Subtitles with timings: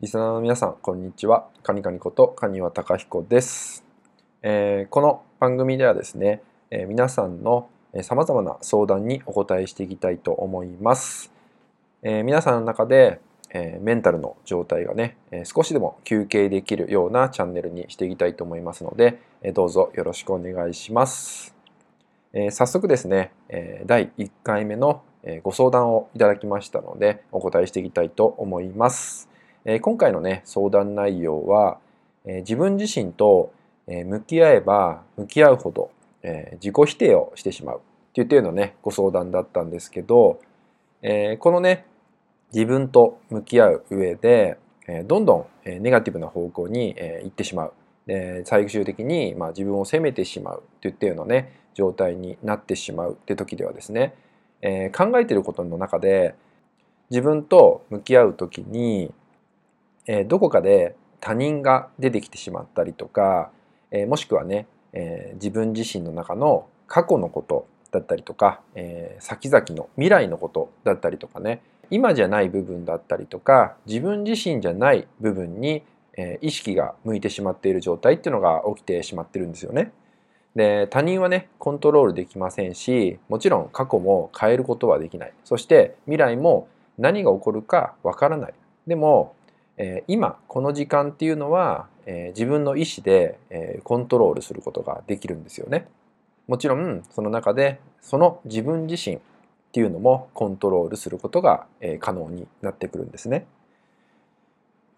[0.00, 1.50] リスナーの皆さん、こんにちは。
[1.62, 3.84] カニカニことカニワタカヒコです、
[4.40, 7.68] えー、この番組ではですね、えー、皆さんの
[8.00, 11.30] さまざまな相談にお答えしていきたいと思います。
[12.00, 13.20] えー、皆さんの中で、
[13.52, 21.54] えメンタルの状態がね、え少しでも休憩できるようなチャンネルにしていきたいと思いますので、えどうぞよろしくお願いします。
[22.32, 25.02] え早速ですね、え第1回目の
[25.42, 29.29] ご相談をいただきましたので、お答えしていきたいと思います。
[29.64, 31.78] え今回のね相談内容は、
[32.24, 33.52] え自分自身と
[33.86, 35.90] 向き合えば向き合うほど、
[36.22, 37.78] え自己否定をしてしまう。
[37.78, 40.40] っていう程度のねご相談だったんですけど、
[41.02, 41.86] えこのね
[42.52, 47.72] 自分と向き合う上で、えどんどんネガティブな方向に行ってしまう。
[48.06, 50.62] で最終的に、まあ、自分を責めてしまう。
[50.78, 53.12] っていったようなね状態になってしまう。
[53.12, 54.14] って時ではですね、
[54.62, 56.34] えー、考えてることの中で
[57.10, 59.12] 自分と向き合う時に
[60.12, 63.52] えどこかで他人が出てきてしまったりとか、
[63.92, 75.84] えもしくはね、え自分自身の中の過去のことだったりとか、え先々の未来のことだったりとかね今じゃない部分だったりとか自分自身じゃない部分に、
[76.16, 79.92] え意識が向いてしまっている状態っていうのが起きてしまってるんですよね。
[80.56, 86.66] で他人はねコントロールできませんしもちろん過去も変えることはできないそして未来も
[86.98, 88.54] 何が起こるかわからない
[88.88, 89.36] でも
[89.82, 95.88] え今この時間っていうのは、え自分の意思で、えコントロールすることができるんですよね。
[96.48, 99.20] もちろんその中でその自分自身っ
[99.72, 103.46] ていうのもコントロールすることが、え可能になってくるんですね。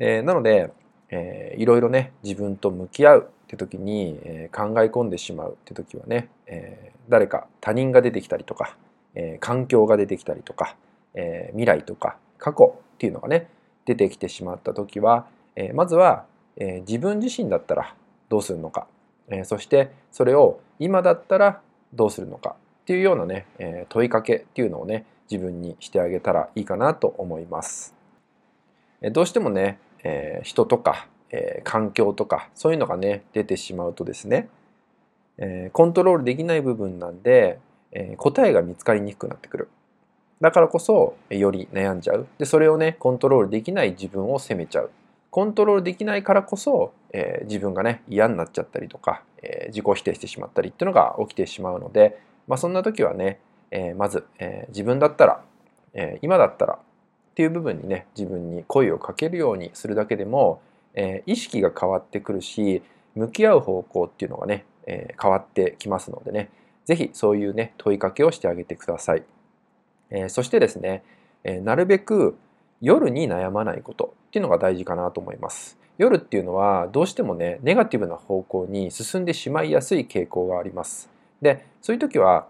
[0.00, 0.72] えなので、
[1.10, 8.76] えー、いろいろね自分と向き合うって時に、え考え込んでしまうって時はね、え誰か他人が出てきたりとか、
[9.14, 10.74] え環境が出てきたりとか、
[11.14, 13.46] え未来とか過去っていうのがね
[13.84, 16.24] 出てきてしまった時は、えー、まずは、
[16.56, 17.94] えー、自分自身だったら
[18.28, 18.86] どうするのか、
[19.28, 21.60] えー、そしてそれを今だったら
[21.92, 27.94] どうするのかっていうようなね、え問いかけっていうのをね自分にしてあげたらいいかなと思います。
[29.02, 34.48] えどうしてもね、え人とか、え環境とかそういうのがね出てしまうとですね、
[35.38, 37.60] えコントロールできない部分なんで、
[37.92, 39.68] え答えが見つかりにくくなってくる。
[40.42, 44.90] だからこそより悩んじゃうでそれをねコントロールできない自分を責めちゃう
[45.30, 53.38] コントロールできないからこそ、えー、自分がね嫌になっちゃったりとか、えー、自己否定してしまったりっていうのが起きてしまうので、まあ、そんな時はね、
[53.70, 55.42] えー、まず、え自分だったら、
[55.94, 56.78] え今だったらっ
[57.34, 60.60] ていう部分にね自分に声をかけるようにするだけでも、
[60.92, 62.82] え意識が変わってくるし
[63.14, 66.50] 向き合う方向っていうのがね、え変わってきますのでね
[66.84, 69.22] 是非そういうね問いかけをしてあげてください。
[70.12, 71.02] えそしてですね、
[71.42, 72.36] えなるべく
[72.80, 75.78] 夜に悩まないことっていうのが大事かなと思います。
[75.98, 81.10] 夜っていうのはどうしてもねネガティブな方向に進んでしまいやすい傾向があります。
[81.40, 82.46] でそういう時は、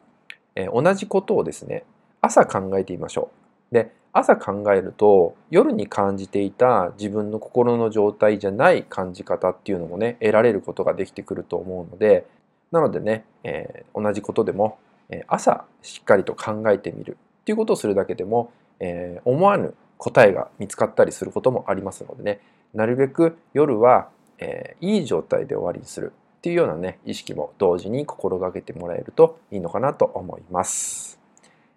[0.54, 1.84] え同じことをですね
[2.20, 3.30] 朝考えてみましょ
[3.70, 3.74] う。
[3.74, 12.26] で朝考えると夜に感じていた自分の心の状態じゃない感じ方っていうのもね得られることができてくると思うので
[12.70, 14.78] なのでね、えー、同じことでも
[15.12, 22.41] え朝しっかりと考えてみるっていうことをするだけでも、えー、思わぬ答えが見つかったりすることもありますのでね
[22.72, 24.08] なるべく夜は、
[24.38, 31.20] えー、いい状態で終わりにするっていうようなね意識も同時に心がけてもらえるといいのかなと思います。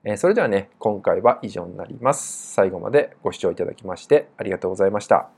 [0.03, 2.53] えー、それではね今回は以上になります。
[2.53, 5.34] 最後までご視聴いただきましてありがとうございました。